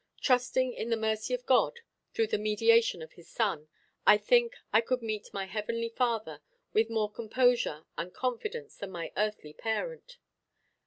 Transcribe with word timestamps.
Trusting 0.19 0.73
in 0.73 0.89
the 0.89 0.97
mercy 0.97 1.35
of 1.35 1.45
God, 1.45 1.81
through 2.11 2.25
the 2.25 2.39
mediation 2.39 3.03
of 3.03 3.11
his 3.11 3.29
Son, 3.29 3.67
I 4.03 4.17
think 4.17 4.55
I 4.73 4.81
could 4.81 5.03
meet 5.03 5.31
my 5.31 5.45
heavenly 5.45 5.89
Father 5.89 6.41
with 6.73 6.89
more 6.89 7.11
composure 7.11 7.85
and 7.99 8.11
confidence 8.11 8.75
than 8.77 8.89
my 8.89 9.11
earthly 9.15 9.53
parent. 9.53 10.17